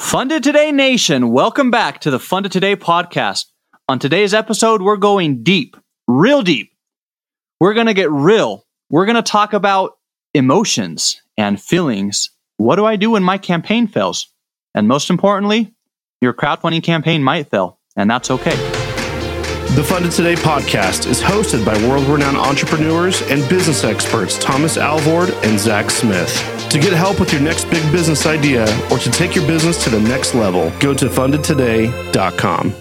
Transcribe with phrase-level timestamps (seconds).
[0.00, 3.44] Funded Today Nation, welcome back to the Funded Today podcast.
[3.86, 5.76] On today's episode, we're going deep,
[6.08, 6.72] real deep.
[7.60, 8.66] We're going to get real.
[8.88, 9.98] We're going to talk about
[10.34, 12.30] emotions and feelings.
[12.56, 14.26] What do I do when my campaign fails?
[14.74, 15.74] And most importantly,
[16.20, 18.79] your crowdfunding campaign might fail, and that's okay.
[19.76, 25.30] The Funded Today podcast is hosted by world renowned entrepreneurs and business experts Thomas Alvord
[25.44, 26.68] and Zach Smith.
[26.70, 29.90] To get help with your next big business idea or to take your business to
[29.90, 32.74] the next level, go to fundedtoday.com.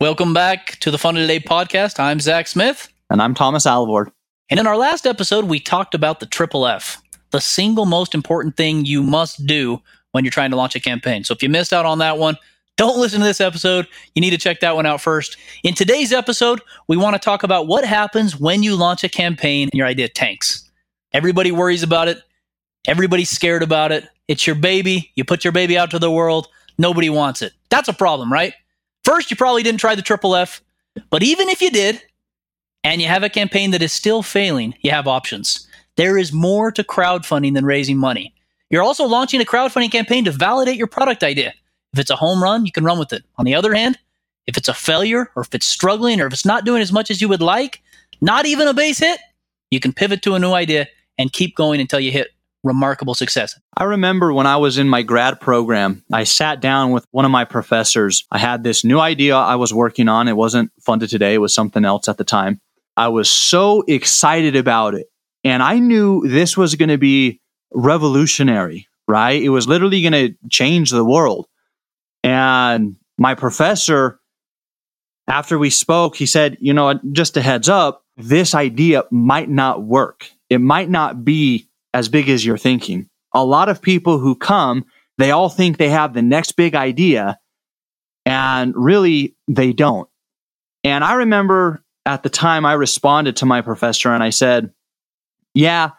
[0.00, 1.98] Welcome back to the Funded Today podcast.
[1.98, 2.92] I'm Zach Smith.
[3.08, 4.12] And I'm Thomas Alvord.
[4.50, 7.00] And in our last episode, we talked about the triple F,
[7.30, 9.80] the single most important thing you must do
[10.12, 11.24] when you're trying to launch a campaign.
[11.24, 12.36] So if you missed out on that one,
[12.76, 13.86] don't listen to this episode.
[14.14, 15.36] You need to check that one out first.
[15.62, 19.68] In today's episode, we want to talk about what happens when you launch a campaign
[19.72, 20.68] and your idea tanks.
[21.12, 22.22] Everybody worries about it.
[22.86, 24.04] Everybody's scared about it.
[24.26, 25.12] It's your baby.
[25.14, 26.48] You put your baby out to the world.
[26.76, 27.52] Nobody wants it.
[27.70, 28.54] That's a problem, right?
[29.04, 30.60] First, you probably didn't try the triple F.
[31.10, 32.02] But even if you did,
[32.82, 35.66] and you have a campaign that is still failing, you have options.
[35.96, 38.34] There is more to crowdfunding than raising money.
[38.68, 41.54] You're also launching a crowdfunding campaign to validate your product idea.
[41.94, 43.22] If it's a home run, you can run with it.
[43.38, 43.96] On the other hand,
[44.48, 47.08] if it's a failure or if it's struggling or if it's not doing as much
[47.08, 47.82] as you would like,
[48.20, 49.20] not even a base hit,
[49.70, 52.30] you can pivot to a new idea and keep going until you hit
[52.64, 53.56] remarkable success.
[53.76, 57.30] I remember when I was in my grad program, I sat down with one of
[57.30, 58.24] my professors.
[58.32, 60.26] I had this new idea I was working on.
[60.26, 62.60] It wasn't funded today, it was something else at the time.
[62.96, 65.06] I was so excited about it.
[65.44, 67.40] And I knew this was going to be
[67.72, 69.40] revolutionary, right?
[69.40, 71.46] It was literally going to change the world.
[72.24, 74.18] And my professor,
[75.28, 79.82] after we spoke, he said, you know, just a heads up, this idea might not
[79.82, 80.30] work.
[80.48, 83.08] It might not be as big as you're thinking.
[83.34, 84.86] A lot of people who come,
[85.18, 87.38] they all think they have the next big idea,
[88.24, 90.08] and really they don't.
[90.82, 94.72] And I remember at the time I responded to my professor and I said,
[95.52, 95.90] Yeah,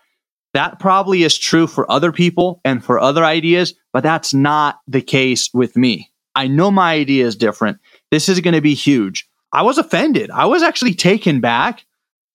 [0.54, 5.02] that probably is true for other people and for other ideas, but that's not the
[5.02, 6.12] case with me.
[6.36, 7.80] I know my idea is different.
[8.12, 9.28] This is going to be huge.
[9.52, 10.30] I was offended.
[10.32, 11.86] I was actually taken back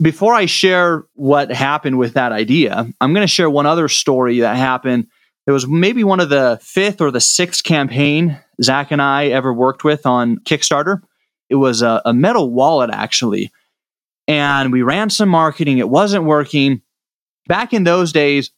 [0.00, 4.40] before I share what happened with that idea, I'm going to share one other story
[4.40, 5.06] that happened.
[5.46, 9.52] It was maybe one of the fifth or the sixth campaign Zach and I ever
[9.52, 11.02] worked with on Kickstarter.
[11.48, 13.50] It was a, a metal wallet, actually.
[14.28, 15.78] And we ran some marketing.
[15.78, 16.82] It wasn't working.
[17.46, 18.50] Back in those days,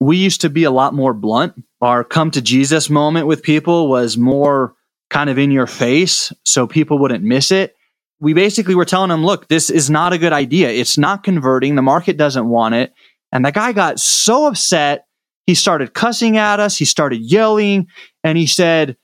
[0.00, 1.54] we used to be a lot more blunt.
[1.80, 4.74] Our come to Jesus moment with people was more
[5.10, 7.74] kind of in your face so people wouldn't miss it
[8.20, 10.70] we basically were telling him, look, this is not a good idea.
[10.70, 11.74] It's not converting.
[11.74, 12.92] The market doesn't want it.
[13.30, 15.04] And the guy got so upset.
[15.46, 16.76] He started cussing at us.
[16.76, 17.86] He started yelling
[18.24, 18.96] and he said,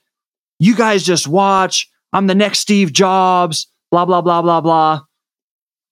[0.59, 1.89] you guys just watch.
[2.13, 5.01] I'm the next Steve Jobs, blah, blah, blah, blah, blah.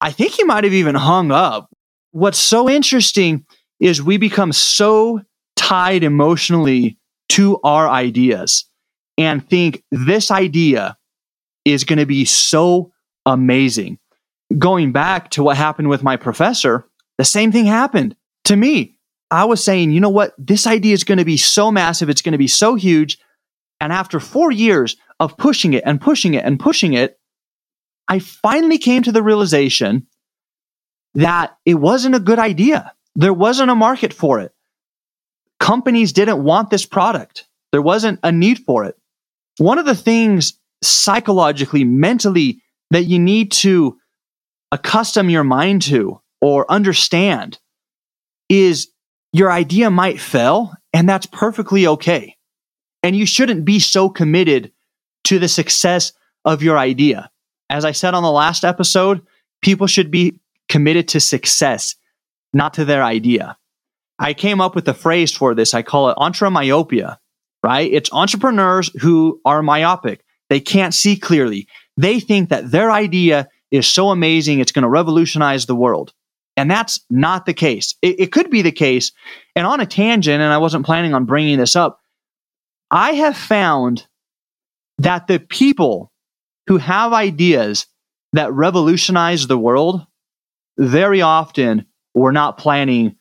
[0.02, 1.70] I think he might have even hung up.
[2.12, 3.46] What's so interesting
[3.80, 5.22] is we become so
[5.56, 6.98] tied emotionally
[7.30, 8.66] to our ideas
[9.18, 10.98] and think this idea
[11.66, 12.92] is going to be so
[13.26, 14.00] amazing.
[14.58, 16.86] Going back to what happened with my professor,
[17.18, 18.16] the same thing happened
[18.46, 18.98] to me.
[19.32, 20.34] I was saying, you know what?
[20.38, 22.10] This idea is going to be so massive.
[22.10, 23.18] It's going to be so huge.
[23.80, 27.20] And after four years of pushing it and pushing it and pushing it,
[28.08, 30.08] I finally came to the realization
[31.16, 32.94] that it wasn't a good idea.
[33.16, 34.54] There wasn't a market for it.
[35.60, 37.48] Companies didn't want this product.
[37.72, 38.98] There wasn't a need for it.
[39.58, 43.98] One of the things psychologically, mentally that you need to
[44.72, 47.60] accustom your mind to or understand
[48.50, 48.90] is
[49.32, 52.36] your idea might fail, and that's perfectly okay.
[53.02, 54.72] And you shouldn't be so committed
[55.26, 56.14] to the success
[56.46, 57.30] of your idea.
[57.70, 59.22] As I said on the last episode,
[59.62, 60.40] people should be
[60.70, 61.96] committed to success,
[62.54, 63.58] not to their idea.
[64.20, 65.74] I came up with a phrase for this.
[65.74, 67.18] I call it entremyopia,
[67.64, 67.92] right?
[67.92, 70.24] It's entrepreneurs who are myopic.
[70.50, 71.68] They can't see clearly.
[71.98, 76.14] They think that their idea is so amazing, it's going to revolutionize the world.
[76.56, 77.96] And that's not the case.
[78.04, 79.12] It, it, could be the case.
[79.56, 82.00] And on a tangent, and I wasn't planning on bringing this up,
[82.92, 84.06] I have found
[85.00, 86.12] that the people
[86.68, 87.88] who have ideas
[88.34, 90.06] that revolutionize the world
[90.78, 93.16] very often were not planning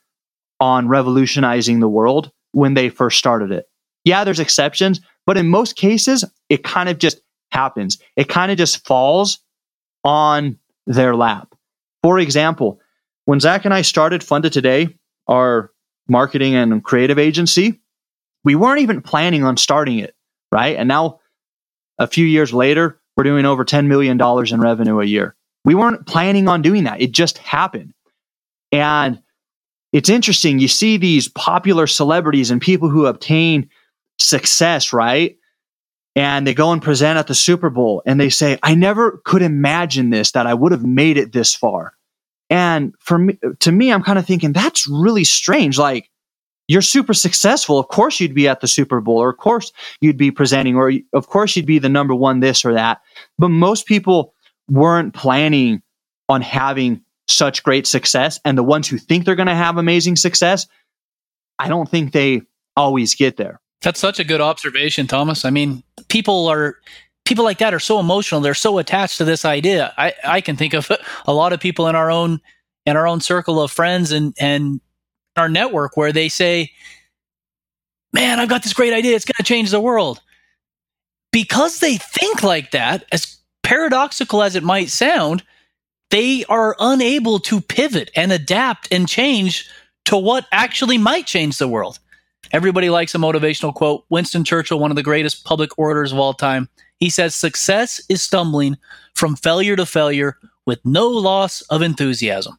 [0.61, 3.65] on revolutionizing the world when they first started it.
[4.05, 7.21] Yeah, there's exceptions, but in most cases, it kind of just
[7.51, 7.99] happens.
[8.17, 9.39] It kind of just falls
[10.05, 11.55] on their lap.
[12.03, 12.81] For example,
[13.27, 14.89] when Zach and I started Funded Today,
[15.29, 15.71] our
[16.09, 17.81] marketing and creative agency,
[18.45, 20.15] we weren't even planning on starting it.
[20.51, 20.77] right?
[20.77, 21.21] And now
[21.99, 25.35] a few years later, we're doing over $10 million in revenue a year.
[25.65, 27.01] We weren't planning on doing that.
[27.01, 27.95] It just happened.
[28.73, 29.23] And
[29.93, 30.59] it's interesting.
[30.59, 33.69] You see these popular celebrities and people who obtain
[34.23, 35.37] success, right?
[36.15, 39.43] And they go and present at the Super Bowl and they say, I never could
[39.43, 41.95] imagine this, that I would have made it this far.
[42.51, 45.79] And for me, to me, I'm kind of thinking that's really strange.
[45.79, 46.11] Like,
[46.69, 47.79] you're super successful.
[47.79, 50.93] Of course, you'd be at the Super Bowl, or of course, you'd be presenting, or
[51.13, 53.01] of course, you'd be the number one this or that.
[53.39, 54.35] But most people
[54.69, 55.83] weren't planning
[56.29, 58.39] on having such great success.
[58.45, 60.67] And the ones who think they're going to have amazing success,
[61.59, 62.43] I don't think they
[62.77, 63.61] always get there.
[63.83, 65.45] That's such a good observation, Thomas.
[65.45, 66.77] I mean, people are
[67.25, 68.41] people like that are so emotional.
[68.41, 69.93] They're so attached to this idea.
[69.97, 70.91] I, I can think of
[71.27, 72.41] a lot of people in our own
[72.87, 74.81] in our own circle of friends and and
[75.37, 76.71] our network where they say,
[78.13, 79.17] "Man, I've got this great idea.
[79.17, 80.21] It's going to change the world."
[81.33, 85.43] Because they think like that, as paradoxical as it might sound,
[86.11, 89.67] they are unable to pivot and adapt and change
[90.05, 91.99] to what actually might change the world.
[92.53, 94.05] Everybody likes a motivational quote.
[94.11, 96.69] Winston Churchill, one of the greatest public orators of all time,
[96.99, 98.77] he says, Success is stumbling
[99.15, 102.59] from failure to failure with no loss of enthusiasm.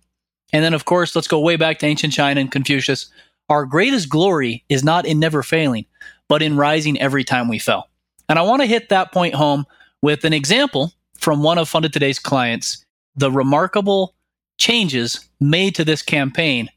[0.51, 3.09] And then, of course, let's go way back to ancient China and Confucius.
[3.49, 5.85] Our greatest glory is not in never failing,
[6.27, 7.87] but in rising every time we fell.
[8.29, 9.65] And I want to hit that point home
[10.01, 12.83] with an example from one of Funded Today's clients
[13.15, 14.15] the remarkable
[14.57, 16.67] changes made to this campaign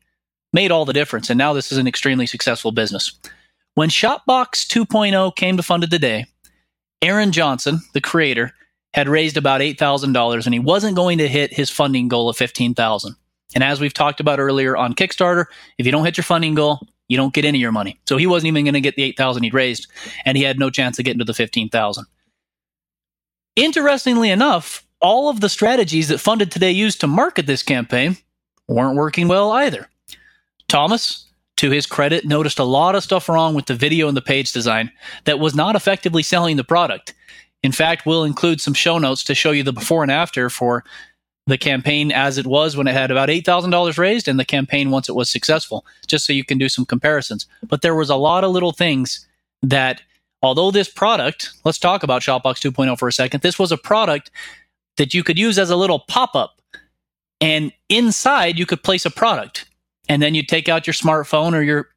[0.53, 1.31] made all the difference.
[1.31, 3.19] And now this is an extremely successful business.
[3.75, 6.27] When ShotBox 2.0 came to Funded Today,
[7.03, 8.53] Aaron Johnson, the creator,
[8.95, 13.15] had raised about $8,000 and he wasn't going to hit his funding goal of 15,000.
[13.55, 15.45] And as we've talked about earlier on Kickstarter,
[15.79, 18.01] if you don't hit your funding goal, you don't get any of your money.
[18.09, 19.87] So he wasn't even going to get the 8,000 he'd raised
[20.25, 22.07] and he had no chance of getting to the 15,000.
[23.55, 28.17] Interestingly enough, all of the strategies that Funded Today used to market this campaign
[28.69, 29.89] weren't working well either.
[30.77, 31.25] Thomas,
[31.57, 34.53] to his credit, noticed a lot of stuff wrong with the video and the page
[34.53, 34.93] design
[35.25, 37.15] that was not effectively selling the product.
[37.63, 40.85] In fact, we'll include some show notes to show you the before and after for
[41.47, 45.09] the campaign as it was when it had about $8,000 raised and the campaign once
[45.09, 47.47] it was successful, just so you can do some comparisons.
[47.67, 49.27] But there was a lot of little things
[49.63, 50.03] that,
[50.43, 54.31] although this product, let's talk about ShotBox 2.0 for a second, this was a product
[54.99, 56.61] that you could use as a little pop up.
[57.41, 59.65] And inside, you could place a product.
[60.09, 61.89] And then you'd take out your smartphone or your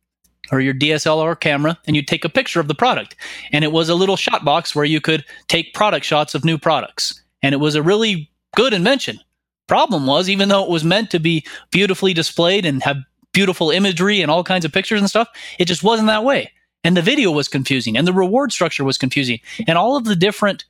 [0.52, 3.16] or your DSLR camera and you'd take a picture of the product.
[3.52, 6.58] And it was a little shot box where you could take product shots of new
[6.58, 7.22] products.
[7.42, 9.20] And it was a really good invention.
[9.68, 12.98] Problem was, even though it was meant to be beautifully displayed and have
[13.32, 15.30] beautiful imagery and all kinds of pictures and stuff,
[15.60, 16.52] it just wasn't that way.
[16.84, 19.40] And the video was confusing and the reward structure was confusing.
[19.68, 20.66] And all of the different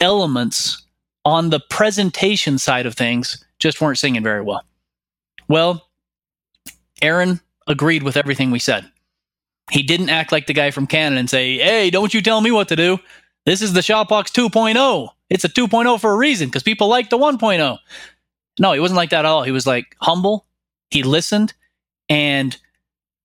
[0.00, 0.84] elements
[1.24, 4.62] on the presentation side of things just weren't singing very well.
[5.48, 5.87] Well,
[7.02, 8.90] Aaron agreed with everything we said.
[9.70, 12.50] He didn't act like the guy from Canada and say, Hey, don't you tell me
[12.50, 12.98] what to do.
[13.44, 15.08] This is the ShotBox 2.0.
[15.30, 17.78] It's a 2.0 for a reason because people like the 1.0.
[18.58, 19.42] No, he wasn't like that at all.
[19.42, 20.46] He was like humble.
[20.90, 21.54] He listened.
[22.08, 22.56] And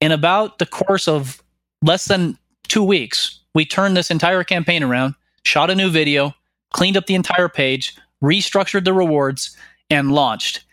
[0.02, 1.42] in about the course of
[1.82, 2.38] less than
[2.68, 6.34] two weeks, we turned this entire campaign around, shot a new video,
[6.74, 9.56] cleaned up the entire page, restructured the rewards,
[9.90, 10.64] and launched.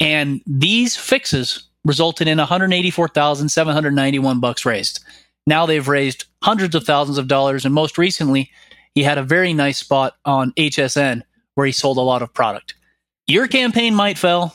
[0.00, 5.00] And these fixes resulted in 184,791 bucks raised.
[5.46, 8.50] Now they've raised hundreds of thousands of dollars, and most recently,
[8.94, 11.22] he had a very nice spot on HSN
[11.54, 12.74] where he sold a lot of product.
[13.26, 14.54] Your campaign might fail.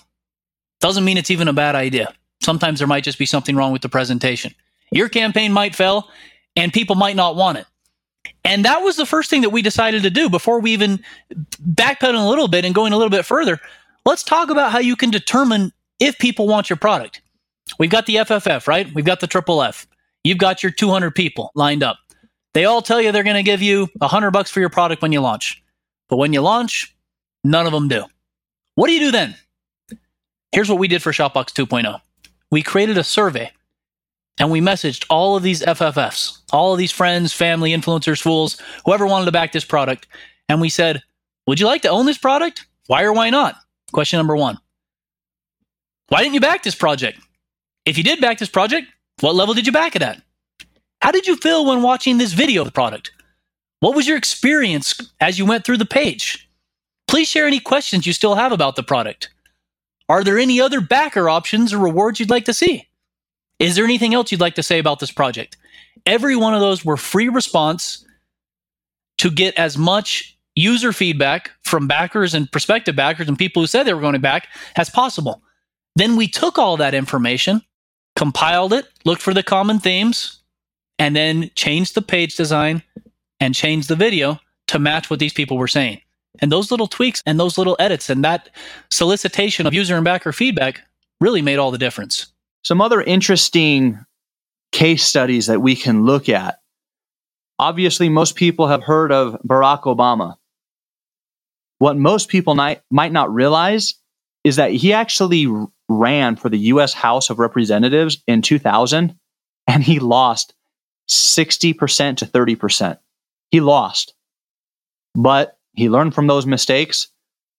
[0.82, 2.14] Doesn't mean it's even a bad idea.
[2.44, 4.54] Sometimes there might just be something wrong with the presentation.
[4.92, 6.10] Your campaign might fail,
[6.56, 7.66] and people might not want it.
[8.44, 11.04] And that was the first thing that we decided to do before we even
[11.74, 13.60] backpedal a little bit and going a little bit further.
[14.06, 17.22] Let's talk about how you can determine if people want your product.
[17.80, 18.94] We've got the FFF, right?
[18.94, 19.88] We've got the triple F.
[20.24, 21.98] You've got your 200 people lined up.
[22.54, 25.12] They all tell you they're going to give you 100 bucks for your product when
[25.12, 25.62] you launch.
[26.08, 26.96] But when you launch,
[27.44, 28.06] none of them do.
[28.76, 29.36] What do you do then?
[30.52, 32.00] Here's what we did for ShotBox 2.0.
[32.52, 33.52] We created a survey
[34.38, 39.06] and we messaged all of these FFFs, all of these friends, family, influencers, fools, whoever
[39.06, 40.08] wanted to back this product.
[40.48, 41.02] And we said,
[41.48, 42.66] Would you like to own this product?
[42.88, 43.56] Why or why not?
[43.92, 44.58] Question number one.
[46.10, 47.20] Why didn't you back this project?
[47.86, 48.88] If you did back this project,
[49.22, 50.22] what level did you back it at?
[51.02, 53.12] How did you feel when watching this video of the product?
[53.80, 56.50] What was your experience as you went through the page?
[57.08, 59.30] Please share any questions you still have about the product.
[60.10, 62.88] Are there any other backer options or rewards you'd like to see?
[63.60, 65.58] Is there anything else you'd like to say about this project?
[66.06, 68.06] Every one of those were free response
[69.18, 73.84] to get as much user feedback from backers and prospective backers and people who said
[73.84, 75.42] they were going to back as possible.
[75.96, 77.62] Then we took all that information,
[78.16, 80.42] compiled it, looked for the common themes,
[81.00, 82.84] and then changed the page design
[83.40, 86.02] and changed the video to match what these people were saying.
[86.40, 88.50] And those little tweaks and those little edits and that
[88.92, 90.82] solicitation of user and backer feedback
[91.22, 92.28] really made all the difference.
[92.64, 94.06] Some other interesting
[94.72, 96.60] case studies that we can look at.
[97.58, 100.36] Obviously, most people have heard of Barack Obama.
[101.78, 103.96] What most people might, not realize
[104.46, 105.48] is that he actually
[105.90, 109.18] ran for the US House of Representatives in 2000
[109.68, 110.54] and he lost
[111.10, 113.00] 60% to 30%.
[113.50, 114.14] He lost.
[115.16, 117.08] But he learned from those mistakes.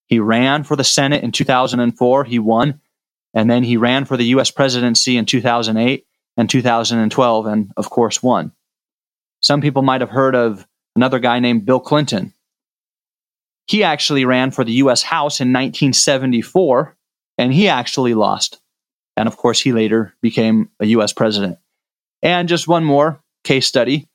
[0.07, 2.25] He ran for the Senate in 2004.
[2.25, 2.81] He won.
[3.35, 8.23] And then he ran for the US presidency in 2008 and 2012, and of course,
[8.23, 8.52] won.
[9.40, 12.33] Some people might have heard of another guy named Bill Clinton.
[13.67, 16.97] He actually ran for the US House in 1974,
[17.39, 18.61] and he actually lost.
[19.17, 21.59] And of course, he later became a US president.
[22.23, 24.09] And just one more case study.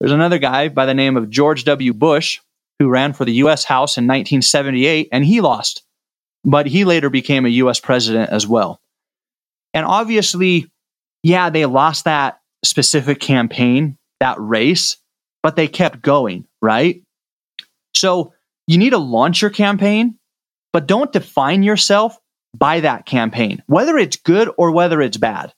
[0.00, 1.92] There's another guy by the name of George W.
[1.92, 2.40] Bush
[2.78, 5.82] who ran for the US House in 1978, and he lost.
[6.44, 8.80] But he later became a US president as well.
[9.72, 10.70] And obviously,
[11.22, 14.96] yeah, they lost that specific campaign, that race,
[15.42, 17.02] but they kept going, right?
[17.94, 18.32] So
[18.66, 20.18] you need to launch your campaign,
[20.72, 22.18] but don't define yourself
[22.56, 25.52] by that campaign, whether it's good or whether it's bad.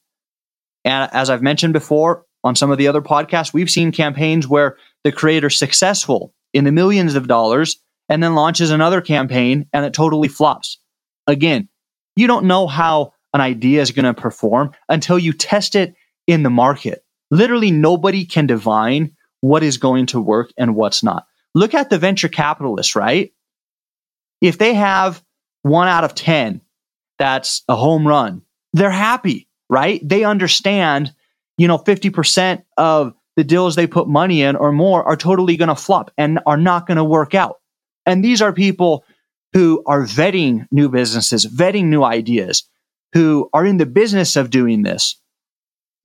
[0.85, 4.77] And as I've mentioned before on some of the other podcasts, we've seen campaigns where
[5.05, 9.93] the creator's successful in the millions of dollars and then launches another campaign and it
[9.93, 10.79] totally flops.
[11.27, 11.69] Again,
[12.15, 15.95] you don't know how an idea is going to perform until you test it
[16.27, 17.05] in the market.
[17.31, 21.27] Literally, nobody can divine what is going to work and what's not.
[21.57, 23.33] Look at the venture capitalists, right?
[24.43, 25.25] If they have
[25.63, 26.61] one out of 10
[27.19, 28.43] that's a home run,
[28.75, 30.07] they're happy, right?
[30.07, 31.15] They understand,
[31.57, 35.71] you know, 50% of the deals they put money in or more are totally going
[35.71, 37.57] to flop and are not going to work out.
[38.05, 39.07] And these are people
[39.55, 42.65] who are vetting new businesses, vetting new ideas,
[43.15, 45.19] who are in the business of doing this.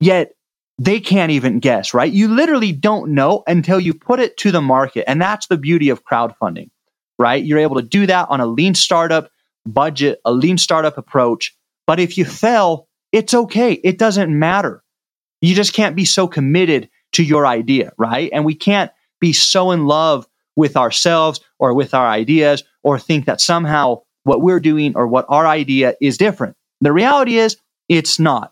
[0.00, 0.32] Yet
[0.78, 2.12] they can't even guess, right?
[2.12, 5.08] You literally don't know until you put it to the market.
[5.08, 6.70] And that's the beauty of crowdfunding,
[7.18, 7.44] right?
[7.44, 9.30] You're able to do that on a lean startup
[9.66, 11.54] budget, a lean startup approach.
[11.86, 13.72] But if you fail, it's okay.
[13.72, 14.82] It doesn't matter.
[15.40, 18.30] You just can't be so committed to your idea, right?
[18.32, 20.26] And we can't be so in love
[20.56, 25.26] with ourselves or with our ideas or think that somehow what we're doing or what
[25.28, 26.56] our idea is different.
[26.80, 27.56] The reality is
[27.88, 28.51] it's not.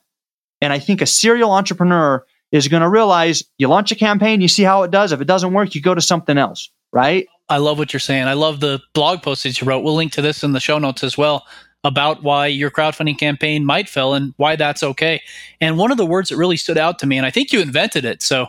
[0.61, 4.49] And I think a serial entrepreneur is going to realize you launch a campaign, you
[4.49, 5.13] see how it does.
[5.13, 7.27] If it doesn't work, you go to something else, right?
[7.49, 8.25] I love what you're saying.
[8.25, 9.81] I love the blog post that you wrote.
[9.81, 11.47] We'll link to this in the show notes as well
[11.83, 15.23] about why your crowdfunding campaign might fail and why that's okay.
[15.61, 17.61] And one of the words that really stood out to me, and I think you
[17.61, 18.49] invented it, so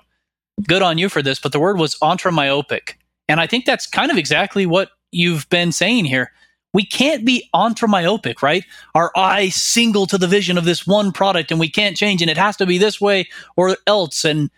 [0.68, 2.96] good on you for this, but the word was entremyopic.
[3.30, 6.32] And I think that's kind of exactly what you've been saying here.
[6.74, 8.64] We can't be entremyopic, right?
[8.96, 12.32] Our eyes single to the vision of this one product and we can't change and
[12.32, 14.24] it has to be this way or else.
[14.24, 14.50] And,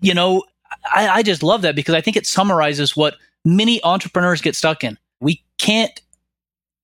[0.00, 0.44] you know,
[0.92, 4.82] I, I just love that because I think it summarizes what many entrepreneurs get stuck
[4.82, 4.98] in.
[5.20, 6.00] We can't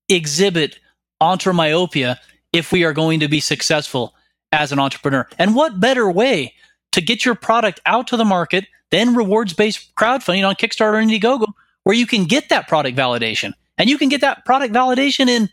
[0.08, 0.78] exhibit
[1.20, 2.16] entremyopia
[2.52, 4.14] if we are going to be successful
[4.52, 5.26] as an entrepreneur.
[5.38, 6.54] And what better way
[6.92, 11.10] to get your product out to the market than rewards based crowdfunding on Kickstarter and
[11.10, 11.52] Indiegogo,
[11.84, 13.54] where you can get that product validation?
[13.78, 15.48] And you can get that product validation in,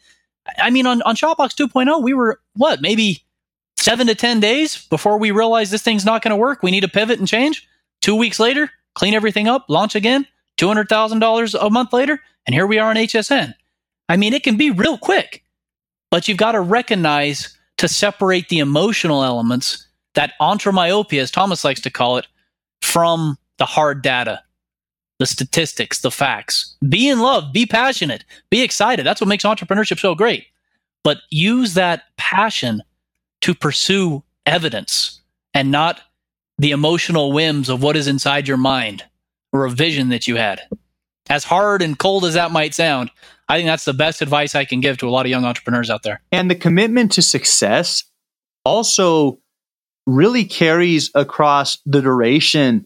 [0.58, 3.24] I mean, on, on ShotBox 2.0, we were what, maybe
[3.78, 6.62] seven to 10 days before we realized this thing's not going to work.
[6.62, 7.68] We need to pivot and change.
[8.02, 12.80] Two weeks later, clean everything up, launch again, $200,000 a month later, and here we
[12.80, 13.54] are on HSN.
[14.10, 15.44] I mean, it can be real quick,
[16.12, 21.80] but you've got to recognize to separate the emotional elements, that entremyopia, as Thomas likes
[21.82, 22.28] to call it,
[22.82, 24.42] from the hard data,
[25.20, 26.76] the statistics, the facts.
[26.88, 29.06] Be in love, be passionate, be excited.
[29.06, 30.46] That's what makes entrepreneurship so great.
[31.04, 32.82] But use that passion
[33.42, 35.22] to pursue evidence
[35.54, 36.02] and not
[36.58, 39.04] the emotional whims of what is inside your mind
[39.54, 40.62] or a vision that you had.
[41.30, 43.12] As hard and cold as that might sound,
[43.48, 45.90] I think that's the best advice I can give to a lot of young entrepreneurs
[45.90, 46.22] out there.
[46.32, 48.04] And the commitment to success
[48.66, 49.40] also
[50.06, 52.86] really carries across the duration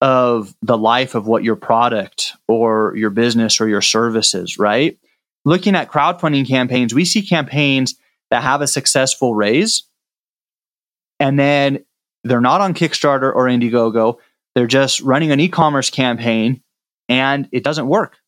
[0.00, 4.98] of the life of what your product or your business or your services, right?
[5.44, 7.94] Looking at crowdfunding campaigns, we see campaigns
[8.30, 9.84] that have a successful raise
[11.18, 11.84] and then
[12.24, 14.16] they're not on Kickstarter or Indiegogo.
[14.54, 16.62] They're just running an e commerce campaign
[17.08, 18.18] and it doesn't work.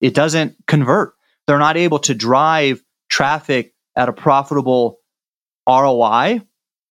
[0.00, 1.14] It doesn't convert.
[1.46, 4.98] They're not able to drive traffic at a profitable
[5.68, 6.42] ROI.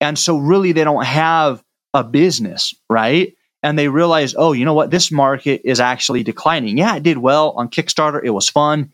[0.02, 1.64] And so, really, they don't have
[1.94, 3.34] a business, right?
[3.64, 4.92] And they realize, oh, you know what?
[4.92, 6.78] This market is actually declining.
[6.78, 8.22] Yeah, it did well on Kickstarter.
[8.24, 8.94] It was fun.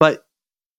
[0.00, 0.26] But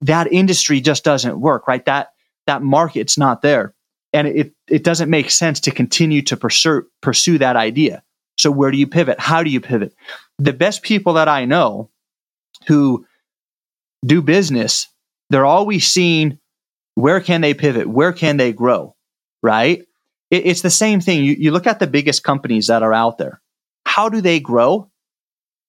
[0.01, 1.83] that industry just doesn't work, right?
[1.85, 2.11] That
[2.47, 3.73] that market's not there.
[4.13, 8.03] And it, it doesn't make sense to continue to pursue, pursue that idea.
[8.37, 9.19] So where do you pivot?
[9.19, 9.93] How do you pivot?
[10.37, 11.89] The best people that I know
[12.67, 13.05] who
[14.05, 14.87] do business,
[15.29, 16.39] they're always seeing
[16.95, 17.87] where can they pivot?
[17.87, 18.95] Where can they grow?
[19.41, 19.85] Right?
[20.35, 21.23] It, it's the same thing.
[21.23, 23.41] You, you look at the biggest companies that are out there.
[23.85, 24.89] How do they grow?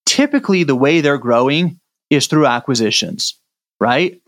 [0.05, 3.39] Typically, the way they're growing is through acquisitions,
[3.79, 4.21] right?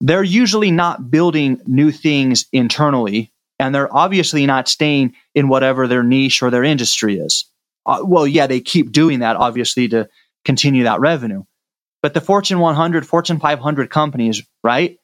[0.00, 6.02] They're usually not building new things internally, and they're obviously not staying in whatever their
[6.02, 7.46] niche or their industry is.
[7.86, 10.08] Uh, well, yeah, they keep doing that, obviously, to
[10.44, 11.44] continue that revenue.
[12.02, 14.98] But the Fortune 100, Fortune 500 companies, right?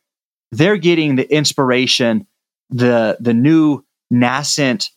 [0.52, 2.26] They're getting the inspiration,
[2.70, 4.90] the the new nascent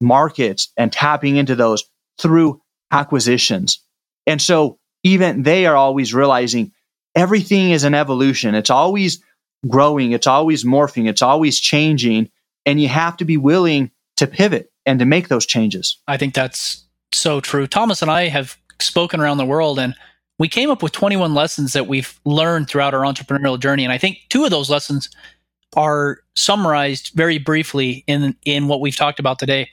[0.00, 1.84] markets and tapping into those
[2.18, 3.80] through acquisitions.
[4.26, 6.72] And so even they are always realizing
[7.14, 8.54] everything is an evolution.
[8.54, 9.22] It's always
[9.68, 12.30] growing, it's always morphing, it's always changing,
[12.64, 15.98] and you have to be willing to pivot and to make those changes.
[16.06, 17.66] I think that's so true.
[17.66, 19.94] Thomas and I have spoken around the world and
[20.38, 23.84] we came up with 21 lessons that we've learned throughout our entrepreneurial journey.
[23.84, 25.08] And I think two of those lessons
[25.74, 29.68] are summarized very briefly in, in what we've talked about today.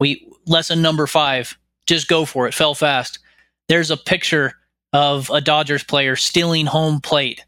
[0.00, 3.18] We lesson number five, just go for it, fell fast.
[3.68, 4.54] There's a picture
[4.92, 7.42] of a Dodgers player stealing home plate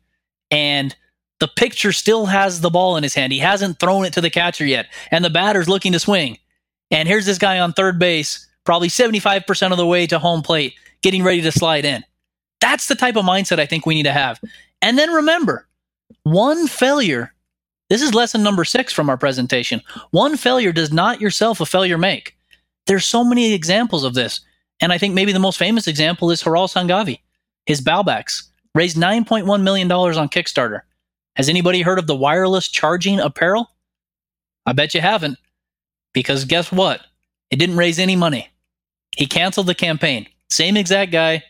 [0.51, 0.95] and
[1.41, 3.33] the picture still has the ball in his hand.
[3.33, 6.39] He hasn't thrown it to the catcher yet, and the batter's looking to swing.
[6.91, 10.75] And here's this guy on third base, probably 75% of the way to home plate,
[11.03, 12.03] getting ready to slide in.
[12.61, 14.41] That's the type of mindset I think we need to have.
[14.83, 15.69] And then remember,
[16.25, 17.33] one failure,
[17.89, 19.81] this is lesson number six from our presentation.
[20.11, 22.37] One failure does not yourself a failure make.
[22.87, 24.41] There's so many examples of this.
[24.81, 27.21] And I think maybe the most famous example is Hiral Sanghavi.
[27.67, 30.83] His Baubax raised $9.1 million on Kickstarter.
[31.37, 33.71] Has anybody heard of the wireless charging apparel?
[34.67, 35.39] I bet you haven't.
[36.13, 37.03] Because guess what?
[37.51, 38.49] It didn't raise any money.
[39.17, 40.27] He canceled the campaign.
[40.51, 41.43] Same exact guy,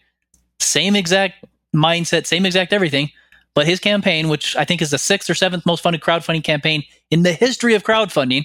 [0.61, 3.11] same exact mindset, same exact everything.
[3.59, 6.85] But his campaign, which I think is the sixth or seventh most funded crowdfunding campaign
[7.11, 8.45] in the history of crowdfunding,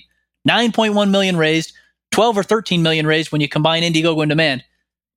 [0.49, 1.71] 9.1 million raised,
[2.09, 4.63] 12 or 13 million raised when you combine Indiegogo and demand.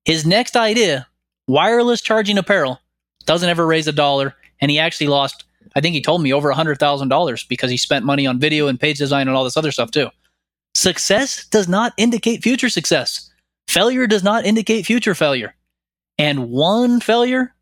[0.05, 1.07] His next idea,
[1.47, 2.79] wireless charging apparel,
[3.25, 6.53] doesn't ever raise a dollar, and he actually lost, I think he told me, over
[6.53, 9.89] $100,000 because he spent money on video and page design and all this other stuff
[9.89, 10.11] too.
[10.75, 13.31] Success does not indicate future success.
[13.67, 15.55] Failure does not indicate future failure.
[16.19, 17.55] And one failure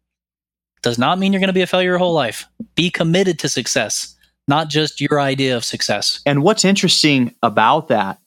[0.85, 2.47] does not mean you're going to be a failure your whole life.
[2.75, 4.15] Be committed to success,
[4.47, 6.21] not just your idea of success.
[6.27, 8.19] And what's interesting about that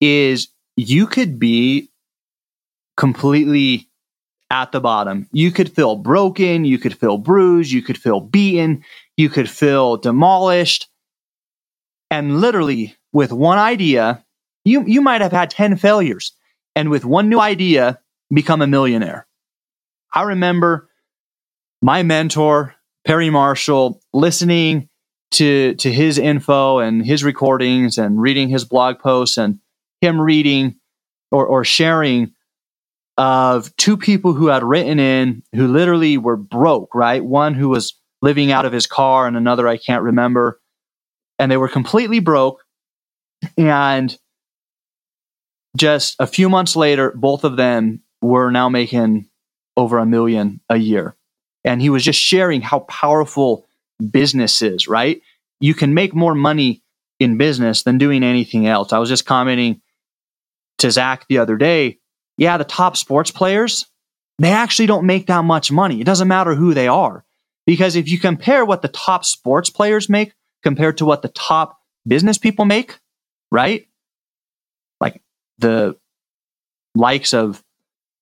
[0.00, 1.90] is you could be
[2.96, 3.90] completely
[4.50, 5.28] at the bottom.
[5.32, 8.82] You could feel broken, you could feel bruised, you could feel beaten,
[9.18, 10.88] you could feel demolished.
[12.10, 14.24] And literally, with one idea,
[14.64, 16.32] you, you might have had 10 failures.
[16.74, 18.00] And with one new idea,
[18.32, 19.26] become a millionaire.
[20.14, 20.88] I remember
[21.82, 24.88] my mentor, Perry Marshall, listening
[25.32, 29.58] to, to his info and his recordings and reading his blog posts and
[30.00, 30.76] him reading
[31.32, 32.32] or, or sharing
[33.18, 37.24] of two people who had written in who literally were broke, right?
[37.24, 40.60] One who was living out of his car and another I can't remember.
[41.38, 42.62] And they were completely broke.
[43.58, 44.16] And
[45.76, 49.28] just a few months later, both of them were now making
[49.76, 51.16] over a million a year.
[51.64, 53.66] And he was just sharing how powerful
[54.10, 55.22] business is, right?
[55.60, 56.82] You can make more money
[57.20, 58.92] in business than doing anything else.
[58.92, 59.80] I was just commenting
[60.78, 61.98] to Zach the other day.
[62.36, 63.86] Yeah, the top sports players,
[64.38, 66.00] they actually don't make that much money.
[66.00, 67.24] It doesn't matter who they are.
[67.64, 70.32] Because if you compare what the top sports players make
[70.64, 72.98] compared to what the top business people make,
[73.52, 73.86] right?
[75.00, 75.22] Like
[75.58, 75.96] the
[76.96, 77.62] likes of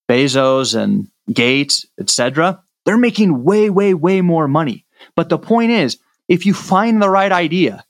[0.09, 4.85] Bezos and Gates, etc., they're making way, way, way more money.
[5.15, 7.85] But the point is, if you find the right idea,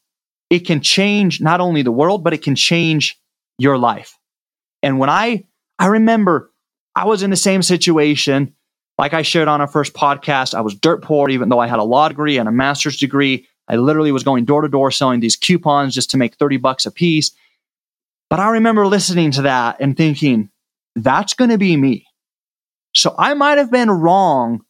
[0.50, 3.20] it can change not only the world, but it can change
[3.58, 4.18] your life.
[4.84, 5.46] And when I,
[5.80, 6.52] I remember
[6.96, 8.54] I was in the same situation,
[8.98, 11.80] like I shared on our first podcast, I was dirt poor, even though I had
[11.80, 13.48] a law degree and a master's degree.
[13.68, 16.86] I literally was going door to door selling these coupons just to make 30 bucks
[16.86, 17.32] a piece.
[18.30, 20.50] But I remember listening to that and thinking,
[20.96, 22.06] that's going to be me.
[22.94, 24.66] So I might have been wrong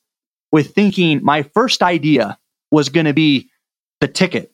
[0.51, 2.37] with thinking my first idea
[2.71, 3.49] was going to be
[3.99, 4.51] the ticket.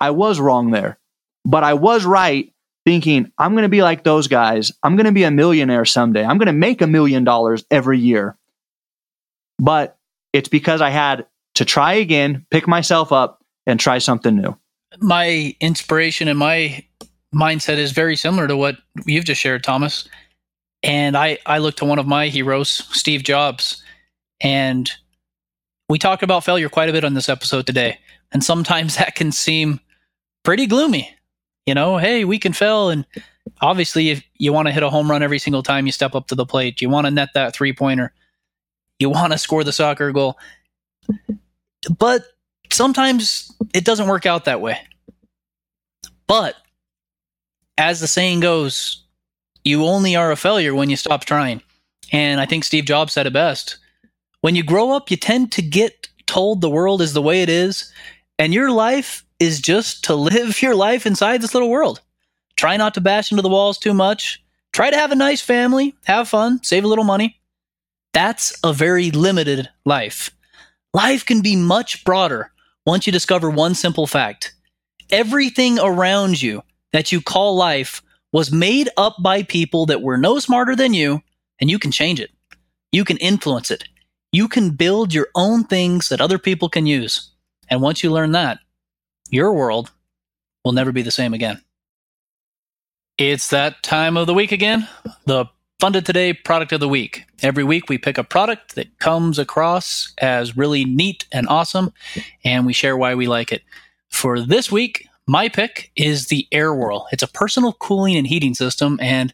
[0.00, 0.98] I was wrong there,
[1.44, 2.52] but I was right
[2.84, 4.72] thinking I'm going to be like those guys.
[4.82, 6.24] I'm going to be a millionaire someday.
[6.24, 8.36] I'm going to make a million dollars every year.
[9.58, 9.98] But
[10.32, 14.56] it's because I had to try again, pick myself up, and try something new.
[15.00, 16.84] My inspiration and my
[17.34, 20.08] mindset is very similar to what you've just shared, Thomas.
[20.82, 23.82] And I, I look to one of my heroes, Steve Jobs.
[24.40, 24.90] And
[25.88, 27.98] we talked about failure quite a bit on this episode today.
[28.32, 29.80] And sometimes that can seem
[30.42, 31.14] pretty gloomy.
[31.66, 32.88] You know, hey, we can fail.
[32.88, 33.04] And
[33.60, 36.28] obviously, if you want to hit a home run every single time you step up
[36.28, 38.12] to the plate, you want to net that three pointer,
[38.98, 40.38] you want to score the soccer goal.
[41.98, 42.24] But
[42.70, 44.78] sometimes it doesn't work out that way.
[46.26, 46.56] But
[47.76, 49.04] as the saying goes,
[49.64, 51.62] you only are a failure when you stop trying.
[52.12, 53.78] And I think Steve Jobs said it best.
[54.40, 57.48] When you grow up, you tend to get told the world is the way it
[57.48, 57.92] is,
[58.38, 62.00] and your life is just to live your life inside this little world.
[62.56, 64.42] Try not to bash into the walls too much.
[64.72, 67.40] Try to have a nice family, have fun, save a little money.
[68.12, 70.30] That's a very limited life.
[70.94, 72.52] Life can be much broader
[72.86, 74.54] once you discover one simple fact.
[75.10, 80.38] Everything around you that you call life was made up by people that were no
[80.38, 81.22] smarter than you,
[81.60, 82.30] and you can change it.
[82.92, 83.84] You can influence it.
[84.32, 87.30] You can build your own things that other people can use.
[87.68, 88.58] And once you learn that,
[89.30, 89.90] your world
[90.64, 91.62] will never be the same again.
[93.16, 94.88] It's that time of the week again.
[95.26, 95.46] The
[95.80, 97.24] Funded Today product of the week.
[97.40, 101.92] Every week we pick a product that comes across as really neat and awesome,
[102.44, 103.62] and we share why we like it.
[104.10, 107.06] For this week, my pick is the Airwirl.
[107.12, 109.32] It's a personal cooling and heating system, and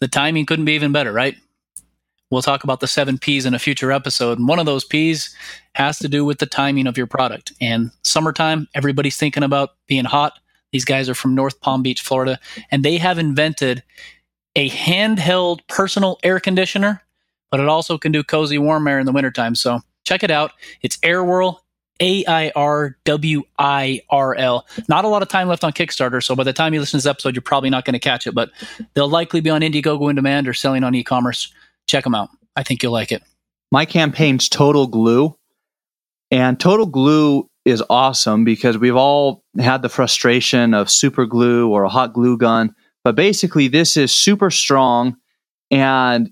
[0.00, 1.36] the timing couldn't be even better, right?
[2.30, 4.38] We'll talk about the seven P's in a future episode.
[4.38, 5.34] And one of those P's
[5.74, 7.52] has to do with the timing of your product.
[7.60, 10.38] And summertime, everybody's thinking about being hot.
[10.72, 12.38] These guys are from North Palm Beach, Florida,
[12.70, 13.82] and they have invented
[14.54, 17.02] a handheld personal air conditioner,
[17.50, 19.56] but it also can do cozy warm air in the wintertime.
[19.56, 20.52] So check it out.
[20.82, 21.60] It's Airwirl,
[22.00, 24.66] A I R W I R L.
[24.88, 27.04] Not a lot of time left on Kickstarter, so by the time you listen to
[27.04, 28.50] this episode, you're probably not going to catch it, but
[28.94, 31.52] they'll likely be on Indiegogo in demand or selling on e commerce
[31.90, 32.30] check them out.
[32.56, 33.22] I think you'll like it.
[33.70, 35.36] My campaign's Total Glue.
[36.30, 41.82] And Total Glue is awesome because we've all had the frustration of super glue or
[41.82, 42.74] a hot glue gun.
[43.04, 45.16] But basically, this is super strong
[45.70, 46.30] and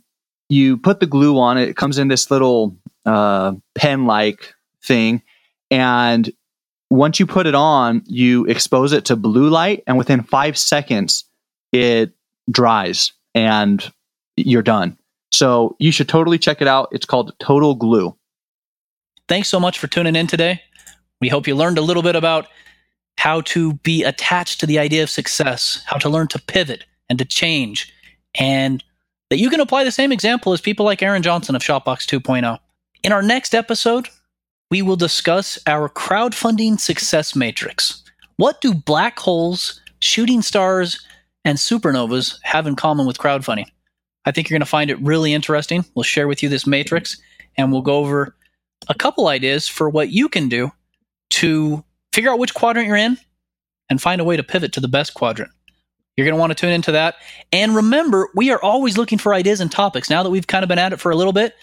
[0.49, 1.69] you put the glue on it.
[1.69, 5.23] It comes in this little uh, pen like thing.
[5.71, 6.31] And
[6.91, 11.25] once you put it on, you expose it to blue light, and within five seconds,
[11.73, 12.13] it
[12.51, 13.93] dries and
[14.37, 14.98] you're done.
[15.33, 16.89] So you should totally check it out.
[16.93, 18.17] It's called Total Glue.
[19.29, 20.63] Thanks so much for tuning in today.
[21.21, 22.47] We hope you learned a little bit about
[23.19, 27.19] how to be attached to the idea of success, how to learn to pivot and
[27.19, 27.93] to change,
[28.37, 28.83] and
[29.29, 32.59] that you can apply the same example as people like Aaron Johnson of ShotBox 2.0.
[33.03, 34.09] In our next episode,
[34.71, 38.03] we will discuss our crowdfunding success matrix.
[38.37, 41.05] What do black holes, shooting stars,
[41.45, 43.67] and supernovas have in common with crowdfunding?
[44.29, 45.87] I think you're going to find it really interesting.
[45.95, 47.19] We'll share with you this matrix
[47.57, 48.37] and we'll go over
[48.89, 50.71] a couple ideas for what you can do
[51.31, 53.17] to figure out which quadrant you're in
[53.89, 55.51] and find a way to pivot to the best quadrant.
[56.15, 57.15] You're going to want to tune into that.
[57.53, 60.11] And remember, we are always looking for ideas and topics.
[60.11, 61.55] Now that we've kind of been at it for a little bit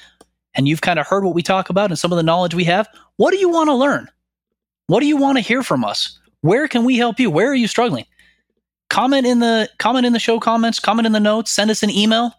[0.55, 2.63] and you've kind of heard what we talk about and some of the knowledge we
[2.63, 4.09] have, what do you want to learn?
[4.87, 6.19] What do you want to hear from us?
[6.41, 7.29] Where can we help you?
[7.29, 8.05] Where are you struggling?
[8.89, 11.91] Comment in the comment in the show comments, comment in the notes, send us an
[11.91, 12.33] email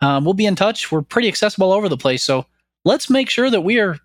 [0.00, 0.90] um, we'll be in touch.
[0.92, 2.22] We're pretty accessible all over the place.
[2.22, 2.46] So
[2.84, 3.98] let's make sure that we are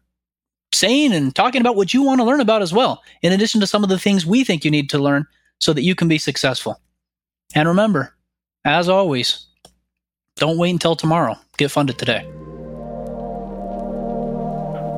[0.73, 3.67] saying and talking about what you want to learn about as well, in addition to
[3.67, 5.25] some of the things we think you need to learn
[5.60, 6.80] so that you can be successful.
[7.54, 8.15] And remember,
[8.63, 9.47] as always,
[10.38, 11.36] don't wait until tomorrow.
[11.58, 12.25] Get funded today.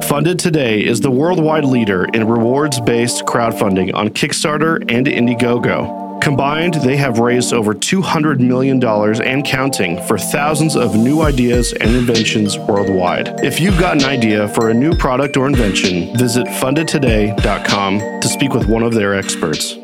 [0.04, 6.03] Funded Today is the worldwide leader in rewards based crowdfunding on Kickstarter and Indiegogo.
[6.24, 11.94] Combined, they have raised over $200 million and counting for thousands of new ideas and
[11.94, 13.44] inventions worldwide.
[13.44, 18.54] If you've got an idea for a new product or invention, visit fundedtoday.com to speak
[18.54, 19.76] with one of their experts.